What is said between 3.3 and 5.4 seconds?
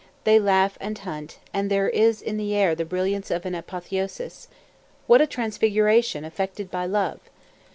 an apotheosis—what a